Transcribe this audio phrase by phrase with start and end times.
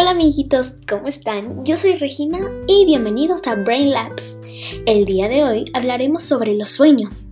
[0.00, 1.64] Hola amiguitos, ¿cómo están?
[1.64, 2.38] Yo soy Regina
[2.68, 4.38] y bienvenidos a Brain Labs.
[4.86, 7.26] El día de hoy hablaremos sobre los sueños.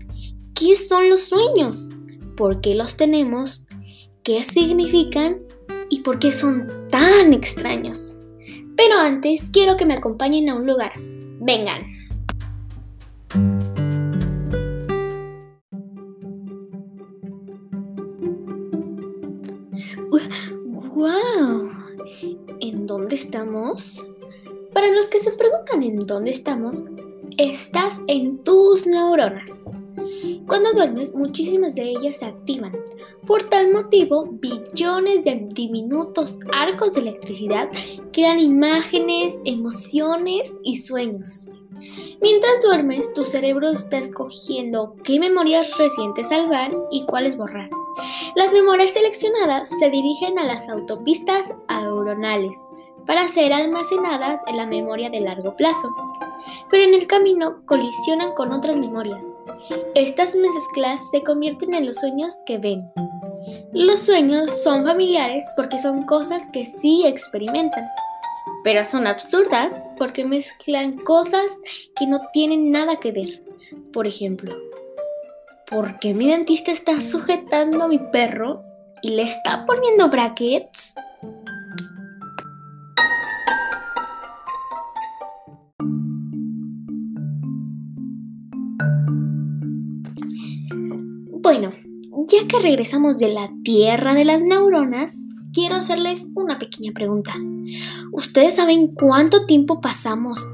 [0.53, 1.90] ¿Qué son los sueños?
[2.37, 3.67] ¿Por qué los tenemos?
[4.24, 5.42] ¿Qué significan?
[5.90, 8.17] ¿Y por qué son tan extraños?
[8.76, 10.90] Pero antes quiero que me acompañen a un lugar.
[11.40, 11.87] Vengan.
[22.96, 23.02] ¡Wow!
[23.02, 24.06] ¿En dónde estamos?
[24.73, 26.84] Para los que se preguntan en dónde estamos,
[27.36, 29.69] estás en tus neuronas.
[30.46, 32.72] Cuando duermes, muchísimas de ellas se activan.
[33.27, 37.69] Por tal motivo, billones de diminutos arcos de electricidad
[38.12, 41.50] crean imágenes, emociones y sueños.
[42.22, 47.69] Mientras duermes, tu cerebro está escogiendo qué memorias recientes salvar y cuáles borrar.
[48.36, 52.56] Las memorias seleccionadas se dirigen a las autopistas neuronales
[53.06, 55.88] para ser almacenadas en la memoria de largo plazo,
[56.70, 59.26] pero en el camino colisionan con otras memorias.
[59.94, 62.90] Estas mezclas se convierten en los sueños que ven.
[63.72, 67.86] Los sueños son familiares porque son cosas que sí experimentan,
[68.64, 71.46] pero son absurdas porque mezclan cosas
[71.96, 73.42] que no tienen nada que ver.
[73.92, 74.56] Por ejemplo,
[75.70, 78.64] ¿por qué mi dentista está sujetando a mi perro
[79.02, 80.94] y le está poniendo brackets?
[91.47, 91.70] Bueno,
[92.27, 97.34] ya que regresamos de la tierra de las neuronas, quiero hacerles una pequeña pregunta.
[98.11, 100.44] ¿Ustedes saben cuánto tiempo pasamos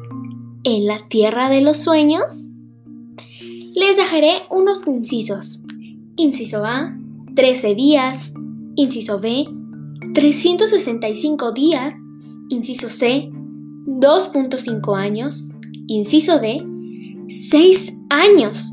[0.65, 2.45] en la tierra de los sueños?
[3.75, 5.63] Les dejaré unos incisos.
[6.17, 6.95] Inciso A,
[7.37, 8.35] 13 días.
[8.75, 9.49] Inciso B,
[10.13, 11.95] 365 días.
[12.51, 13.31] Inciso C,
[13.87, 15.49] 2.5 años.
[15.87, 16.63] Inciso D,
[17.29, 18.72] 6 años.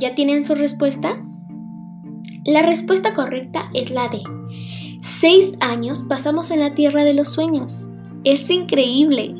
[0.00, 1.22] ¿Ya tienen su respuesta?
[2.46, 4.22] La respuesta correcta es la de
[5.02, 7.86] seis años pasamos en la tierra de los sueños.
[8.24, 9.34] Es increíble.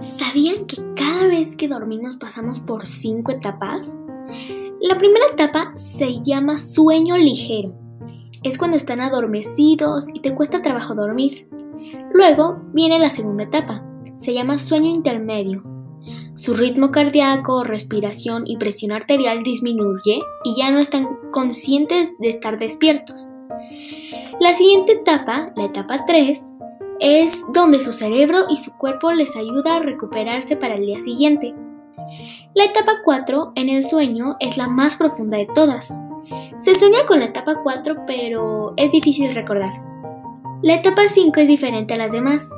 [0.00, 3.96] ¿Sabían que cada vez que dormimos pasamos por cinco etapas?
[4.80, 7.83] La primera etapa se llama sueño ligero
[8.44, 11.48] es cuando están adormecidos y te cuesta trabajo dormir.
[12.12, 13.82] Luego viene la segunda etapa,
[14.16, 15.64] se llama sueño intermedio.
[16.36, 22.58] Su ritmo cardíaco, respiración y presión arterial disminuye y ya no están conscientes de estar
[22.58, 23.30] despiertos.
[24.40, 26.56] La siguiente etapa, la etapa 3,
[27.00, 31.54] es donde su cerebro y su cuerpo les ayuda a recuperarse para el día siguiente.
[32.54, 36.00] La etapa 4 en el sueño es la más profunda de todas.
[36.58, 39.72] Se sueña con la etapa 4, pero es difícil recordar.
[40.62, 42.48] La etapa 5 es diferente a las demás.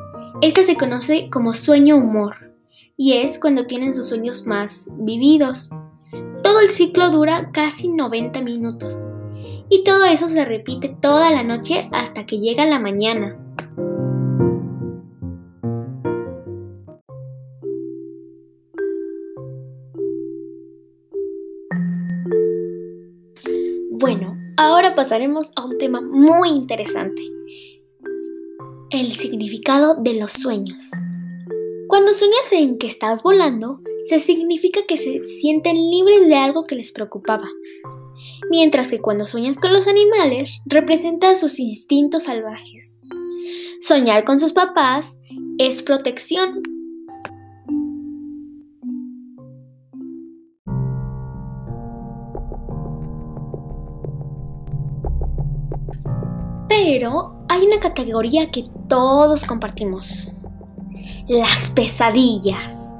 [0.43, 2.53] Esta se conoce como sueño humor
[2.97, 5.71] y es cuando tienen sus sueños más vividos.
[6.43, 9.09] Todo el ciclo dura casi 90 minutos
[9.71, 13.37] y todo eso se repite toda la noche hasta que llega la mañana.
[25.07, 27.23] Pasaremos a un tema muy interesante.
[28.91, 30.83] El significado de los sueños.
[31.87, 36.75] Cuando sueñas en que estás volando, se significa que se sienten libres de algo que
[36.75, 37.49] les preocupaba.
[38.51, 43.01] Mientras que cuando sueñas con los animales, representa sus instintos salvajes.
[43.81, 45.21] Soñar con sus papás
[45.59, 46.63] es protección
[56.89, 60.33] Pero hay una categoría que todos compartimos.
[61.27, 62.93] Las pesadillas.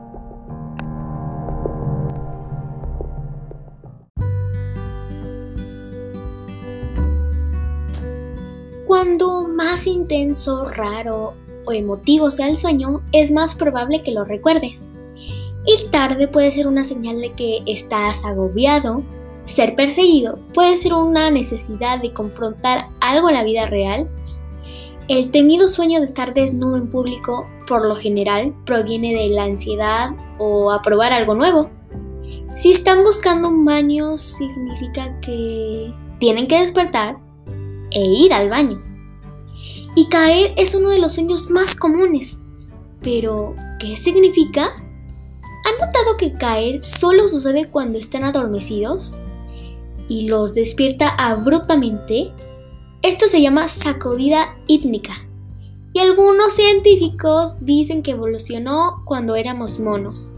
[8.89, 11.35] Cuando más intenso, raro
[11.65, 14.91] o emotivo sea el sueño, es más probable que lo recuerdes.
[15.65, 19.05] Ir tarde puede ser una señal de que estás agobiado,
[19.47, 24.11] ser perseguido puede ser una necesidad de confrontar algo en la vida real.
[25.09, 30.11] El temido sueño de estar desnudo en público, por lo general, proviene de la ansiedad
[30.39, 31.71] o a probar algo nuevo.
[32.57, 37.17] Si están buscando un baño, significa que tienen que despertar
[37.93, 38.83] e ir al baño.
[39.95, 42.43] Y caer es uno de los sueños más comunes.
[43.01, 44.65] Pero, ¿qué significa?
[44.65, 49.19] ¿Han notado que caer solo sucede cuando están adormecidos?
[50.09, 52.33] Y los despierta abruptamente.
[53.03, 55.15] Esto se llama sacudida ítnica.
[55.93, 60.35] Y algunos científicos dicen que evolucionó cuando éramos monos.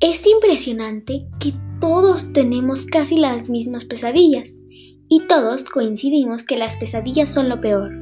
[0.00, 4.60] Es impresionante que todos tenemos casi las mismas pesadillas
[5.08, 7.92] y todos coincidimos que las pesadillas son lo peor.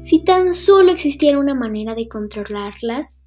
[0.00, 3.24] Si tan solo existiera una manera de controlarlas.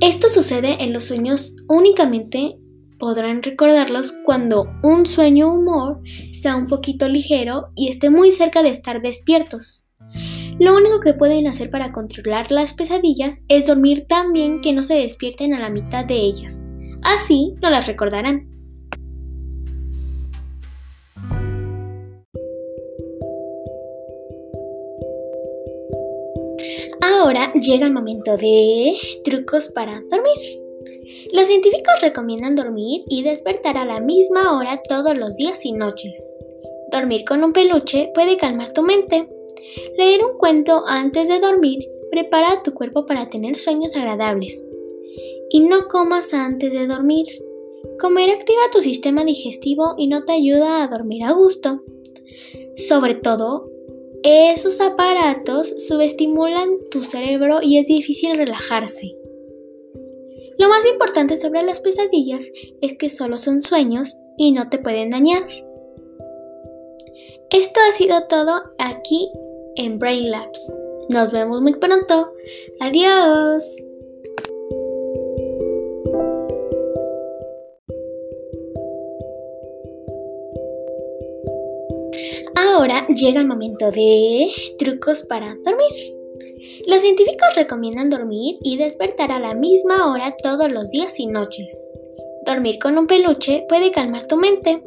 [0.00, 2.58] Esto sucede en los sueños únicamente
[2.98, 6.00] podrán recordarlos cuando un sueño humor
[6.32, 9.86] sea un poquito ligero y esté muy cerca de estar despiertos.
[10.58, 14.82] Lo único que pueden hacer para controlar las pesadillas es dormir tan bien que no
[14.82, 16.64] se despierten a la mitad de ellas.
[17.02, 18.53] Así no las recordarán.
[27.34, 28.94] Ahora llega el momento de
[29.24, 30.38] trucos para dormir.
[31.32, 36.38] Los científicos recomiendan dormir y despertar a la misma hora todos los días y noches.
[36.92, 39.28] Dormir con un peluche puede calmar tu mente.
[39.98, 44.64] Leer un cuento antes de dormir prepara a tu cuerpo para tener sueños agradables.
[45.50, 47.26] Y no comas antes de dormir.
[47.98, 51.82] Comer activa tu sistema digestivo y no te ayuda a dormir a gusto.
[52.76, 53.73] Sobre todo,
[54.24, 59.14] esos aparatos subestimulan tu cerebro y es difícil relajarse.
[60.58, 62.50] Lo más importante sobre las pesadillas
[62.80, 65.46] es que solo son sueños y no te pueden dañar.
[67.50, 69.30] Esto ha sido todo aquí
[69.76, 70.72] en Brain Labs.
[71.10, 72.32] Nos vemos muy pronto.
[72.80, 73.64] Adiós.
[83.14, 86.16] Llega el momento de trucos para dormir.
[86.86, 91.92] Los científicos recomiendan dormir y despertar a la misma hora todos los días y noches.
[92.44, 94.82] Dormir con un peluche puede calmar tu mente.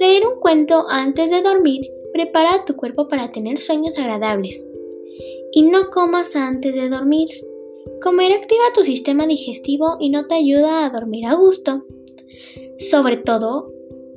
[0.00, 4.66] Leer un cuento antes de dormir prepara a tu cuerpo para tener sueños agradables.
[5.52, 7.28] Y no comas antes de dormir.
[8.02, 11.84] Comer activa tu sistema digestivo y no te ayuda a dormir a gusto.
[12.78, 13.71] Sobre todo,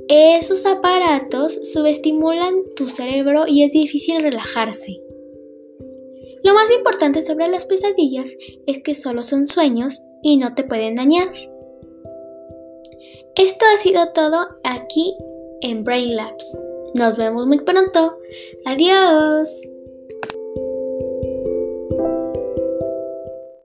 [0.09, 5.01] esos aparatos subestimulan tu cerebro y es difícil relajarse.
[6.43, 8.35] Lo más importante sobre las pesadillas
[8.67, 11.31] es que solo son sueños y no te pueden dañar.
[13.35, 15.15] Esto ha sido todo aquí
[15.61, 16.59] en Brain Labs.
[16.93, 18.17] Nos vemos muy pronto.
[18.65, 19.49] Adiós.